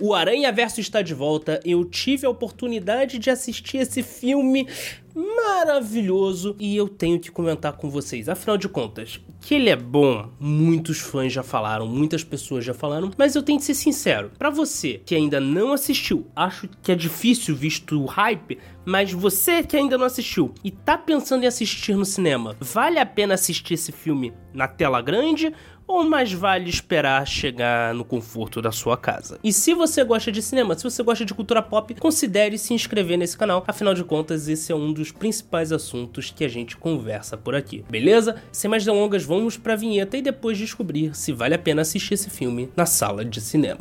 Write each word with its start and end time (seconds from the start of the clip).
O 0.00 0.14
Aranha 0.14 0.52
Verso 0.52 0.80
está 0.80 1.02
de 1.02 1.12
volta. 1.12 1.58
Eu 1.64 1.84
tive 1.84 2.24
a 2.24 2.30
oportunidade 2.30 3.18
de 3.18 3.30
assistir 3.30 3.78
esse 3.78 4.00
filme 4.00 4.68
maravilhoso 5.18 6.54
e 6.60 6.76
eu 6.76 6.88
tenho 6.88 7.18
que 7.18 7.30
comentar 7.30 7.72
com 7.72 7.90
vocês. 7.90 8.28
Afinal 8.28 8.56
de 8.56 8.68
contas, 8.68 9.20
que 9.40 9.54
ele 9.54 9.68
é 9.68 9.74
bom, 9.74 10.30
muitos 10.38 11.00
fãs 11.00 11.32
já 11.32 11.42
falaram, 11.42 11.86
muitas 11.88 12.22
pessoas 12.22 12.64
já 12.64 12.72
falaram, 12.72 13.10
mas 13.18 13.34
eu 13.34 13.42
tenho 13.42 13.58
que 13.58 13.64
ser 13.64 13.74
sincero. 13.74 14.30
Para 14.38 14.50
você 14.50 15.00
que 15.04 15.16
ainda 15.16 15.40
não 15.40 15.72
assistiu, 15.72 16.26
acho 16.36 16.68
que 16.82 16.92
é 16.92 16.94
difícil 16.94 17.56
visto 17.56 18.00
o 18.00 18.06
hype, 18.06 18.58
mas 18.84 19.12
você 19.12 19.62
que 19.64 19.76
ainda 19.76 19.98
não 19.98 20.06
assistiu 20.06 20.54
e 20.62 20.70
tá 20.70 20.96
pensando 20.96 21.42
em 21.42 21.46
assistir 21.46 21.96
no 21.96 22.04
cinema, 22.04 22.56
vale 22.60 23.00
a 23.00 23.06
pena 23.06 23.34
assistir 23.34 23.74
esse 23.74 23.90
filme 23.90 24.32
na 24.54 24.68
tela 24.68 25.02
grande 25.02 25.52
ou 25.88 26.04
mais 26.04 26.30
vale 26.30 26.68
esperar 26.68 27.26
chegar 27.26 27.94
no 27.94 28.04
conforto 28.04 28.60
da 28.60 28.70
sua 28.70 28.96
casa. 28.96 29.40
E 29.42 29.52
se 29.52 29.72
você 29.72 30.04
gosta 30.04 30.30
de 30.30 30.42
cinema, 30.42 30.76
se 30.76 30.84
você 30.84 31.02
gosta 31.02 31.24
de 31.24 31.32
cultura 31.32 31.62
pop, 31.62 31.94
considere 31.94 32.58
se 32.58 32.74
inscrever 32.74 33.16
nesse 33.16 33.36
canal, 33.36 33.64
afinal 33.66 33.94
de 33.94 34.04
contas, 34.04 34.48
esse 34.48 34.70
é 34.70 34.74
um 34.74 34.92
dos 34.92 35.07
principais 35.10 35.72
assuntos 35.72 36.30
que 36.30 36.44
a 36.44 36.48
gente 36.48 36.76
conversa 36.76 37.36
por 37.36 37.54
aqui, 37.54 37.84
beleza? 37.90 38.36
Sem 38.52 38.70
mais 38.70 38.84
delongas, 38.84 39.24
vamos 39.24 39.56
pra 39.56 39.76
vinheta 39.76 40.16
e 40.16 40.22
depois 40.22 40.56
descobrir 40.56 41.14
se 41.16 41.32
vale 41.32 41.54
a 41.54 41.58
pena 41.58 41.82
assistir 41.82 42.14
esse 42.14 42.30
filme 42.30 42.70
na 42.76 42.86
sala 42.86 43.24
de 43.24 43.40
cinema. 43.40 43.78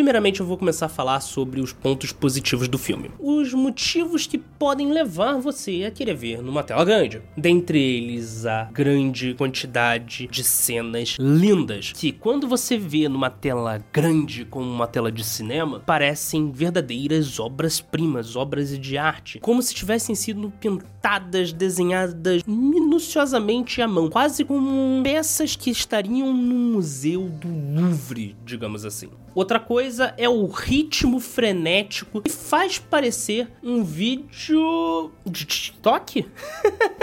Primeiramente, 0.00 0.40
eu 0.40 0.46
vou 0.46 0.56
começar 0.56 0.86
a 0.86 0.88
falar 0.88 1.20
sobre 1.20 1.60
os 1.60 1.74
pontos 1.74 2.10
positivos 2.10 2.68
do 2.68 2.78
filme. 2.78 3.10
Os 3.18 3.52
motivos 3.52 4.26
que 4.26 4.38
podem 4.38 4.90
levar 4.90 5.34
você 5.34 5.84
a 5.86 5.90
querer 5.90 6.14
ver 6.14 6.42
numa 6.42 6.62
tela 6.62 6.86
grande. 6.86 7.20
Dentre 7.36 7.78
eles, 7.78 8.46
a 8.46 8.64
grande 8.72 9.34
quantidade 9.34 10.26
de 10.26 10.42
cenas 10.42 11.16
lindas, 11.20 11.92
que 11.92 12.12
quando 12.12 12.48
você 12.48 12.78
vê 12.78 13.10
numa 13.10 13.28
tela 13.28 13.84
grande, 13.92 14.46
como 14.46 14.64
uma 14.64 14.86
tela 14.86 15.12
de 15.12 15.22
cinema, 15.22 15.80
parecem 15.80 16.50
verdadeiras 16.50 17.38
obras-primas, 17.38 18.36
obras 18.36 18.78
de 18.78 18.96
arte. 18.96 19.38
Como 19.40 19.60
se 19.60 19.74
tivessem 19.74 20.14
sido 20.14 20.50
pintadas, 20.58 21.52
desenhadas 21.52 22.42
minuciosamente 22.46 23.82
à 23.82 23.86
mão, 23.86 24.08
quase 24.08 24.46
como 24.46 25.02
peças 25.02 25.54
que 25.54 25.68
estariam 25.68 26.32
no 26.32 26.54
museu 26.54 27.28
do 27.28 27.48
Louvre, 27.78 28.34
digamos 28.46 28.86
assim. 28.86 29.10
Outra 29.34 29.60
coisa 29.60 29.89
é 29.98 30.28
o 30.28 30.46
ritmo 30.46 31.18
frenético 31.18 32.22
que 32.22 32.30
faz 32.30 32.78
parecer 32.78 33.48
um 33.62 33.82
vídeo 33.82 35.10
de 35.26 35.44
TikTok. 35.44 36.26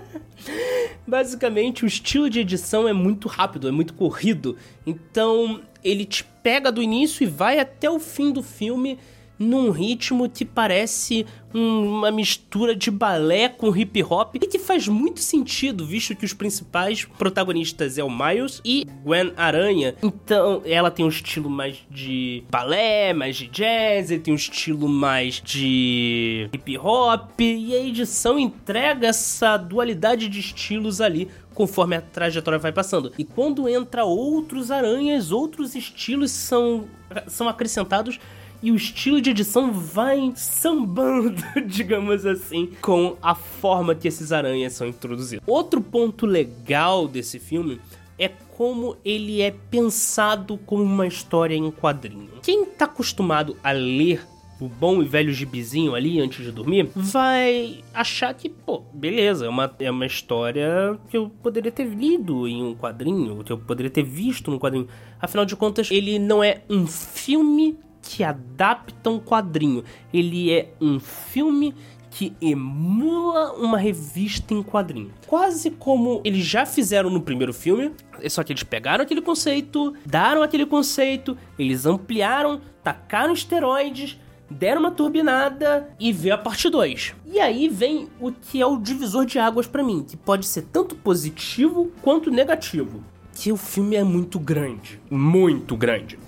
Basicamente, 1.06 1.84
o 1.84 1.86
estilo 1.86 2.28
de 2.28 2.40
edição 2.40 2.86
é 2.86 2.92
muito 2.92 3.28
rápido, 3.28 3.68
é 3.68 3.70
muito 3.70 3.94
corrido. 3.94 4.56
Então, 4.86 5.62
ele 5.82 6.04
te 6.04 6.24
pega 6.42 6.70
do 6.70 6.82
início 6.82 7.24
e 7.24 7.26
vai 7.26 7.58
até 7.58 7.90
o 7.90 7.98
fim 7.98 8.30
do 8.30 8.42
filme 8.42 8.98
num 9.38 9.70
ritmo 9.70 10.28
que 10.28 10.44
parece 10.44 11.24
uma 11.54 12.10
mistura 12.10 12.76
de 12.76 12.90
balé 12.90 13.48
com 13.48 13.74
hip 13.74 14.02
hop 14.02 14.34
e 14.34 14.40
que 14.40 14.58
faz 14.58 14.86
muito 14.86 15.20
sentido, 15.20 15.86
visto 15.86 16.14
que 16.14 16.24
os 16.24 16.34
principais 16.34 17.04
protagonistas 17.04 17.96
é 17.96 18.04
o 18.04 18.10
Miles 18.10 18.60
e 18.64 18.86
Gwen 19.02 19.32
Aranha. 19.36 19.94
Então, 20.02 20.62
ela 20.64 20.90
tem 20.90 21.04
um 21.04 21.08
estilo 21.08 21.48
mais 21.48 21.78
de 21.90 22.44
balé, 22.50 23.12
mais 23.14 23.36
de 23.36 23.46
jazz, 23.46 24.10
ele 24.10 24.20
tem 24.20 24.34
um 24.34 24.36
estilo 24.36 24.88
mais 24.88 25.40
de 25.42 26.48
hip 26.52 26.78
hop 26.78 27.40
e 27.40 27.74
a 27.74 27.80
edição 27.80 28.38
entrega 28.38 29.08
essa 29.08 29.56
dualidade 29.56 30.28
de 30.28 30.40
estilos 30.40 31.00
ali 31.00 31.28
conforme 31.54 31.96
a 31.96 32.00
trajetória 32.00 32.58
vai 32.58 32.70
passando. 32.70 33.12
E 33.18 33.24
quando 33.24 33.68
entra 33.68 34.04
outros 34.04 34.70
aranhas, 34.70 35.32
outros 35.32 35.74
estilos 35.74 36.30
são, 36.30 36.84
são 37.26 37.48
acrescentados 37.48 38.20
e 38.62 38.72
o 38.72 38.76
estilo 38.76 39.20
de 39.20 39.30
edição 39.30 39.72
vai 39.72 40.32
sambando, 40.34 41.42
digamos 41.66 42.26
assim, 42.26 42.72
com 42.80 43.16
a 43.22 43.34
forma 43.34 43.94
que 43.94 44.08
esses 44.08 44.32
aranhas 44.32 44.72
são 44.72 44.86
introduzidos. 44.86 45.44
Outro 45.46 45.80
ponto 45.80 46.26
legal 46.26 47.06
desse 47.06 47.38
filme 47.38 47.80
é 48.18 48.28
como 48.28 48.96
ele 49.04 49.40
é 49.40 49.54
pensado 49.70 50.58
como 50.66 50.82
uma 50.82 51.06
história 51.06 51.54
em 51.54 51.70
quadrinho. 51.70 52.30
Quem 52.42 52.64
tá 52.64 52.86
acostumado 52.86 53.56
a 53.62 53.70
ler 53.70 54.26
o 54.60 54.68
bom 54.68 55.00
e 55.00 55.04
velho 55.04 55.32
gibizinho 55.32 55.94
ali 55.94 56.20
antes 56.20 56.44
de 56.44 56.50
dormir, 56.50 56.90
vai 56.94 57.78
achar 57.94 58.34
que, 58.34 58.48
pô, 58.48 58.82
beleza, 58.92 59.46
é 59.46 59.48
uma, 59.48 59.72
é 59.78 59.90
uma 59.90 60.06
história 60.06 60.98
que 61.08 61.16
eu 61.16 61.30
poderia 61.42 61.70
ter 61.70 61.84
lido 61.84 62.48
em 62.48 62.62
um 62.62 62.74
quadrinho, 62.74 63.44
que 63.44 63.52
eu 63.52 63.58
poderia 63.58 63.90
ter 63.90 64.02
visto 64.02 64.50
num 64.50 64.58
quadrinho. 64.58 64.88
Afinal 65.20 65.44
de 65.44 65.54
contas, 65.54 65.90
ele 65.90 66.18
não 66.18 66.42
é 66.42 66.62
um 66.68 66.86
filme 66.86 67.78
que 68.08 68.24
adapta 68.24 69.10
um 69.10 69.20
quadrinho. 69.20 69.84
Ele 70.14 70.50
é 70.50 70.72
um 70.80 70.98
filme 70.98 71.74
que 72.10 72.32
emula 72.40 73.52
uma 73.52 73.76
revista 73.76 74.54
em 74.54 74.62
quadrinho. 74.62 75.12
Quase 75.26 75.70
como 75.72 76.22
eles 76.24 76.42
já 76.42 76.64
fizeram 76.64 77.10
no 77.10 77.20
primeiro 77.20 77.52
filme, 77.52 77.92
só 78.30 78.42
que 78.42 78.50
eles 78.50 78.62
pegaram 78.62 79.04
aquele 79.04 79.20
conceito, 79.20 79.94
daram 80.06 80.42
aquele 80.42 80.64
conceito, 80.64 81.36
eles 81.58 81.84
ampliaram, 81.84 82.62
tacaram 82.82 83.34
esteroides, 83.34 84.18
deram 84.50 84.80
uma 84.80 84.90
turbinada 84.90 85.90
e 86.00 86.10
veio 86.10 86.34
a 86.34 86.38
parte 86.38 86.70
2. 86.70 87.14
E 87.26 87.38
aí 87.38 87.68
vem 87.68 88.08
o 88.18 88.32
que 88.32 88.62
é 88.62 88.64
o 88.64 88.78
divisor 88.78 89.26
de 89.26 89.38
águas 89.38 89.66
para 89.66 89.84
mim, 89.84 90.02
que 90.02 90.16
pode 90.16 90.46
ser 90.46 90.62
tanto 90.62 90.96
positivo 90.96 91.92
quanto 92.00 92.30
negativo. 92.30 93.04
Que 93.34 93.52
o 93.52 93.56
filme 93.58 93.96
é 93.96 94.02
muito 94.02 94.40
grande, 94.40 94.98
muito 95.10 95.76
grande. 95.76 96.18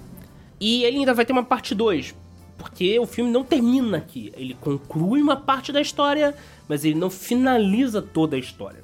E 0.60 0.84
ele 0.84 0.98
ainda 0.98 1.14
vai 1.14 1.24
ter 1.24 1.32
uma 1.32 1.42
parte 1.42 1.74
2, 1.74 2.14
porque 2.58 2.98
o 2.98 3.06
filme 3.06 3.30
não 3.30 3.42
termina 3.42 3.96
aqui. 3.96 4.30
Ele 4.36 4.54
conclui 4.60 5.22
uma 5.22 5.36
parte 5.36 5.72
da 5.72 5.80
história, 5.80 6.36
mas 6.68 6.84
ele 6.84 6.94
não 6.94 7.08
finaliza 7.08 8.02
toda 8.02 8.36
a 8.36 8.38
história. 8.38 8.82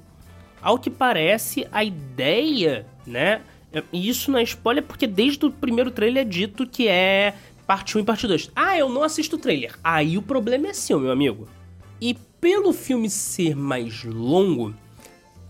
Ao 0.63 0.79
que 0.79 0.89
parece, 0.89 1.69
a 1.71 1.85
ideia, 1.85 2.87
né? 3.07 3.43
E 3.93 4.09
isso 4.09 4.31
não 4.31 4.39
é 4.39 4.43
spoiler 4.43 4.83
porque 4.83 5.07
desde 5.07 5.45
o 5.45 5.51
primeiro 5.51 5.91
trailer 5.91 6.23
é 6.23 6.25
dito 6.25 6.67
que 6.67 6.89
é 6.89 7.35
parte 7.67 7.99
1 7.99 8.01
e 8.01 8.05
parte 8.05 8.27
2. 8.27 8.51
Ah, 8.57 8.79
eu 8.79 8.89
não 8.89 9.03
assisto 9.03 9.37
o 9.37 9.39
trailer. 9.39 9.79
Aí 9.85 10.17
o 10.17 10.23
problema 10.23 10.69
é 10.69 10.73
seu, 10.73 10.99
meu 10.99 11.13
amigo. 11.13 11.47
E 12.01 12.15
pelo 12.41 12.73
filme 12.73 13.11
ser 13.11 13.55
mais 13.55 14.03
longo, 14.03 14.75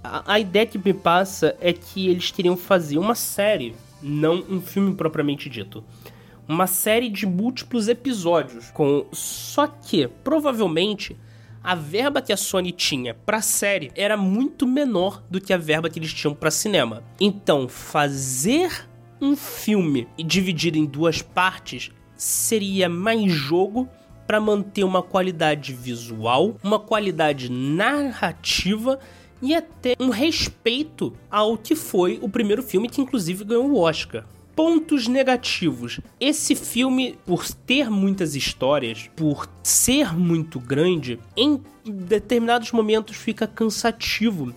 a, 0.03 0.35
a 0.35 0.41
ideia 0.41 0.67
que 0.67 0.79
me 0.79 0.93
passa 0.93 1.57
é 1.61 1.73
que 1.73 2.09
eles 2.09 2.33
queriam 2.33 2.57
fazer 2.57 2.99
uma 2.99 3.15
série, 3.15 3.77
não 4.03 4.45
um 4.51 4.61
filme 4.61 4.93
propriamente 4.95 5.49
dito 5.49 5.85
uma 6.49 6.67
série 6.67 7.09
de 7.09 7.27
múltiplos 7.27 7.89
episódios. 7.89 8.71
Com 8.73 9.07
só 9.13 9.67
que 9.67 10.07
provavelmente 10.23 11.17
a 11.63 11.75
verba 11.75 12.23
que 12.23 12.33
a 12.33 12.37
Sony 12.37 12.71
tinha 12.71 13.13
para 13.13 13.43
série 13.43 13.91
era 13.97 14.17
muito 14.17 14.67
menor 14.67 15.23
do 15.29 15.41
que 15.41 15.53
a 15.53 15.59
verba 15.59 15.91
que 15.91 15.99
eles 15.99 16.15
tinham 16.15 16.35
para 16.35 16.51
cinema. 16.51 17.03
Então, 17.21 17.69
fazer 17.69 18.87
um 19.21 19.35
filme 19.35 20.07
e 20.17 20.23
dividir 20.23 20.77
em 20.77 20.85
duas 20.85 21.23
partes 21.23 21.91
seria 22.15 22.89
mais 22.89 23.33
jogo 23.33 23.89
para 24.27 24.41
manter 24.41 24.85
uma 24.85 25.03
qualidade 25.03 25.73
visual, 25.73 26.57
uma 26.63 26.79
qualidade 26.79 27.51
narrativa 27.51 28.99
e 29.41 29.55
até 29.55 29.95
um 30.01 30.11
respeito 30.11 31.13
ao 31.31 31.57
que 31.57 31.75
foi 31.75 32.19
o 32.23 32.29
primeiro 32.29 32.63
filme 32.63 32.89
que 32.89 33.01
inclusive 33.01 33.45
ganhou 33.45 33.71
o 33.71 33.79
Oscar. 33.81 34.25
Pontos 34.57 35.07
negativos. 35.07 36.01
Esse 36.19 36.57
filme, 36.57 37.17
por 37.25 37.47
ter 37.47 37.91
muitas 37.91 38.35
histórias, 38.35 39.09
por 39.15 39.49
ser 39.63 40.13
muito 40.17 40.59
grande, 40.59 41.21
em 41.37 41.63
determinados 41.85 42.73
momentos 42.73 43.17
fica 43.17 43.47
cansativo 43.47 44.53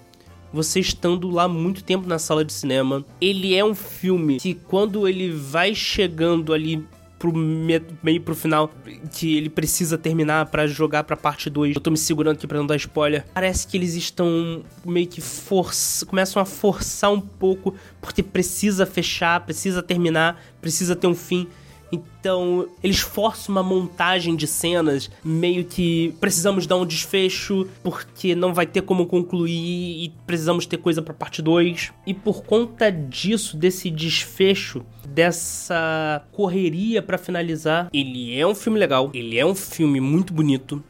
você 0.51 0.79
estando 0.79 1.29
lá 1.29 1.47
muito 1.47 1.83
tempo 1.83 2.07
na 2.07 2.17
sala 2.17 2.43
de 2.43 2.51
cinema. 2.51 3.05
Ele 3.21 3.55
é 3.55 3.63
um 3.63 3.75
filme 3.75 4.39
que 4.39 4.53
quando 4.55 5.07
ele 5.07 5.31
vai 5.31 5.75
chegando 5.75 6.53
ali 6.53 6.83
pro 7.19 7.33
meio 7.33 8.21
pro 8.21 8.33
final 8.33 8.71
que 9.11 9.37
ele 9.37 9.49
precisa 9.49 9.97
terminar 9.97 10.45
para 10.45 10.65
jogar 10.65 11.03
pra 11.03 11.17
parte 11.17 11.49
2. 11.49 11.75
Eu 11.75 11.81
tô 11.81 11.91
me 11.91 11.97
segurando 11.97 12.35
aqui 12.35 12.47
pra 12.47 12.57
não 12.57 12.65
dar 12.65 12.77
spoiler. 12.77 13.25
Parece 13.33 13.67
que 13.67 13.75
eles 13.75 13.93
estão 13.93 14.63
meio 14.85 15.05
que 15.05 15.19
força, 15.19 16.05
começam 16.05 16.41
a 16.41 16.45
forçar 16.45 17.11
um 17.11 17.19
pouco 17.19 17.75
porque 17.99 18.23
precisa 18.23 18.85
fechar, 18.85 19.41
precisa 19.41 19.83
terminar, 19.83 20.41
precisa 20.61 20.95
ter 20.95 21.07
um 21.07 21.15
fim. 21.15 21.47
Então, 21.91 22.67
eles 22.83 22.99
forçam 22.99 23.53
uma 23.55 23.63
montagem 23.63 24.35
de 24.35 24.45
cenas, 24.45 25.09
meio 25.23 25.65
que 25.65 26.13
precisamos 26.19 26.67
dar 26.67 26.77
um 26.77 26.85
desfecho, 26.85 27.67
porque 27.83 28.35
não 28.35 28.53
vai 28.53 28.65
ter 28.65 28.81
como 28.81 29.05
concluir 29.05 30.03
e 30.03 30.13
precisamos 30.27 30.65
ter 30.65 30.77
coisa 30.77 31.01
para 31.01 31.13
parte 31.13 31.41
2. 31.41 31.91
E 32.05 32.13
por 32.13 32.43
conta 32.43 32.91
disso, 32.91 33.57
desse 33.57 33.89
desfecho, 33.89 34.85
dessa 35.07 36.23
correria 36.31 37.01
para 37.01 37.17
finalizar, 37.17 37.89
ele 37.91 38.37
é 38.37 38.45
um 38.45 38.55
filme 38.55 38.77
legal, 38.77 39.09
ele 39.13 39.37
é 39.37 39.45
um 39.45 39.55
filme 39.55 39.99
muito 39.99 40.33
bonito, 40.33 40.83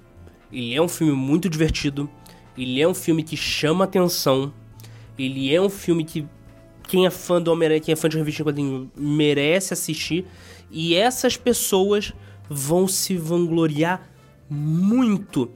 ele 0.51 0.75
é 0.75 0.81
um 0.81 0.87
filme 0.87 1.13
muito 1.13 1.49
divertido, 1.49 2.09
ele 2.57 2.81
é 2.81 2.87
um 2.87 2.93
filme 2.93 3.23
que 3.23 3.37
chama 3.37 3.85
atenção, 3.85 4.51
ele 5.17 5.53
é 5.53 5.61
um 5.61 5.69
filme 5.69 6.03
que 6.03 6.25
quem 6.89 7.05
é 7.05 7.11
fã 7.11 7.39
do 7.39 7.51
Homem-Aranha, 7.51 7.79
quem 7.79 7.93
é 7.93 7.95
fã 7.95 8.09
de 8.09 8.17
revista 8.17 8.41
em 8.41 8.45
quadrinho, 8.45 8.91
merece 8.97 9.75
assistir. 9.75 10.25
E 10.71 10.95
essas 10.95 11.37
pessoas 11.37 12.11
vão 12.49 12.87
se 12.87 13.15
vangloriar 13.15 14.09
muito 14.49 15.51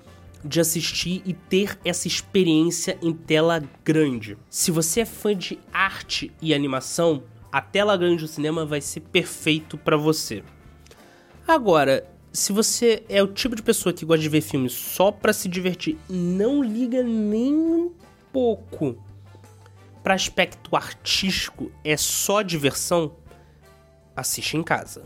de 0.45 0.59
assistir 0.59 1.23
e 1.25 1.33
ter 1.33 1.75
essa 1.83 2.07
experiência 2.07 2.99
em 3.01 3.11
tela 3.11 3.63
grande. 3.83 4.37
Se 4.47 4.69
você 4.69 5.01
é 5.01 5.05
fã 5.05 5.35
de 5.35 5.57
arte 5.73 6.31
e 6.39 6.53
animação, 6.53 7.23
a 7.51 7.59
tela 7.59 7.97
grande 7.97 8.21
do 8.21 8.27
cinema 8.27 8.63
vai 8.63 8.79
ser 8.79 8.99
perfeito 8.99 9.75
para 9.75 9.97
você. 9.97 10.43
Agora, 11.47 12.07
se 12.31 12.53
você 12.53 13.03
é 13.09 13.23
o 13.23 13.27
tipo 13.27 13.55
de 13.55 13.63
pessoa 13.63 13.91
que 13.91 14.05
gosta 14.05 14.21
de 14.21 14.29
ver 14.29 14.41
filmes 14.41 14.73
só 14.73 15.11
para 15.11 15.33
se 15.33 15.49
divertir, 15.49 15.97
não 16.07 16.61
liga 16.61 17.01
nem 17.01 17.55
um 17.55 17.91
pouco 18.31 18.95
para 20.03 20.13
aspecto 20.13 20.75
artístico, 20.75 21.71
é 21.83 21.95
só 21.95 22.41
diversão, 22.41 23.13
assiste 24.15 24.57
em 24.57 24.63
casa. 24.63 25.03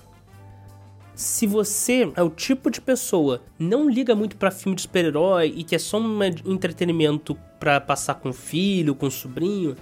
Se 1.13 1.47
você 1.47 2.11
é 2.15 2.21
o 2.21 2.29
tipo 2.29 2.69
de 2.69 2.81
pessoa 2.81 3.41
não 3.57 3.89
liga 3.89 4.15
muito 4.15 4.35
para 4.37 4.51
filme 4.51 4.75
de 4.75 4.83
super-herói 4.83 5.53
e 5.55 5.63
que 5.63 5.75
é 5.75 5.79
só 5.79 5.99
um 5.99 6.23
entretenimento 6.23 7.35
para 7.59 7.79
passar 7.81 8.15
com 8.15 8.29
o 8.29 8.33
filho, 8.33 8.93
com 8.93 9.07
o 9.07 9.11
sobrinho, 9.11 9.75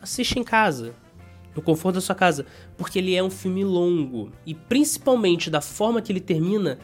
assiste 0.00 0.38
em 0.38 0.44
casa 0.44 0.94
no 1.54 1.62
conforto 1.62 1.96
da 1.96 2.00
sua 2.00 2.14
casa, 2.14 2.46
porque 2.76 2.98
ele 2.98 3.14
é 3.14 3.22
um 3.22 3.30
filme 3.30 3.62
longo 3.62 4.32
e 4.46 4.54
principalmente 4.54 5.50
da 5.50 5.60
forma 5.60 6.00
que 6.00 6.10
ele 6.10 6.20
termina, 6.20 6.78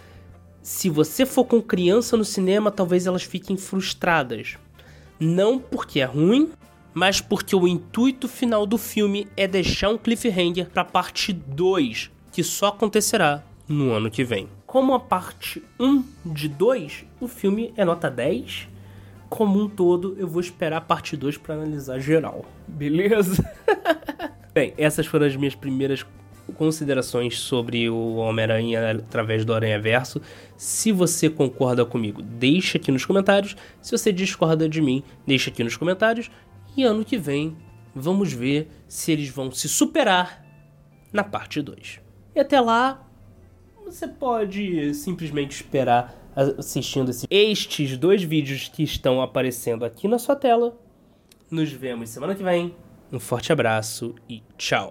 se 0.62 0.90
você 0.90 1.25
for 1.25 1.44
com 1.44 1.60
criança 1.62 2.16
no 2.16 2.25
cinema, 2.25 2.70
talvez 2.70 3.06
elas 3.06 3.22
fiquem 3.22 3.56
frustradas. 3.56 4.58
Não 5.19 5.58
porque 5.58 6.00
é 6.00 6.04
ruim, 6.04 6.52
mas 6.98 7.20
porque 7.20 7.54
o 7.54 7.68
intuito 7.68 8.26
final 8.26 8.66
do 8.66 8.76
filme 8.76 9.28
é 9.36 9.46
deixar 9.46 9.88
um 9.88 9.96
cliffhanger 9.96 10.68
para 10.68 10.84
parte 10.84 11.32
2, 11.32 12.10
que 12.32 12.42
só 12.42 12.66
acontecerá 12.66 13.44
no 13.68 13.92
ano 13.92 14.10
que 14.10 14.24
vem. 14.24 14.48
Como 14.66 14.92
a 14.92 14.98
parte 14.98 15.62
1 15.78 16.02
de 16.26 16.48
2, 16.48 17.04
o 17.20 17.28
filme 17.28 17.72
é 17.76 17.84
nota 17.84 18.10
10. 18.10 18.68
Como 19.28 19.62
um 19.62 19.68
todo, 19.68 20.16
eu 20.18 20.26
vou 20.26 20.40
esperar 20.40 20.78
a 20.78 20.80
parte 20.80 21.16
2 21.16 21.36
para 21.36 21.54
analisar 21.54 22.00
geral. 22.00 22.44
Beleza? 22.66 23.48
Bem, 24.52 24.74
essas 24.76 25.06
foram 25.06 25.26
as 25.26 25.36
minhas 25.36 25.54
primeiras 25.54 26.04
considerações 26.54 27.38
sobre 27.38 27.88
o 27.88 28.16
Homem-Aranha 28.16 28.90
através 28.92 29.44
do 29.44 29.54
Aranha 29.54 29.78
Verso. 29.80 30.20
Se 30.56 30.90
você 30.90 31.28
concorda 31.28 31.84
comigo, 31.84 32.22
deixa 32.22 32.78
aqui 32.78 32.90
nos 32.90 33.04
comentários. 33.04 33.56
Se 33.80 33.92
você 33.92 34.12
discorda 34.12 34.68
de 34.68 34.80
mim, 34.80 35.02
deixa 35.26 35.50
aqui 35.50 35.62
nos 35.62 35.76
comentários. 35.76 36.30
E 36.76 36.84
ano 36.84 37.04
que 37.04 37.18
vem, 37.18 37.56
vamos 37.94 38.32
ver 38.32 38.68
se 38.86 39.12
eles 39.12 39.28
vão 39.28 39.50
se 39.50 39.68
superar 39.68 40.44
na 41.12 41.24
parte 41.24 41.60
2. 41.60 42.00
E 42.34 42.40
até 42.40 42.60
lá, 42.60 43.06
você 43.84 44.06
pode 44.06 44.94
simplesmente 44.94 45.52
esperar 45.52 46.14
assistindo 46.36 47.10
estes 47.30 47.96
dois 47.96 48.22
vídeos 48.22 48.68
que 48.68 48.82
estão 48.82 49.20
aparecendo 49.20 49.84
aqui 49.84 50.06
na 50.06 50.18
sua 50.18 50.36
tela. 50.36 50.78
Nos 51.50 51.72
vemos 51.72 52.10
semana 52.10 52.34
que 52.34 52.42
vem. 52.42 52.74
Um 53.10 53.18
forte 53.18 53.52
abraço 53.52 54.14
e 54.28 54.42
tchau! 54.56 54.86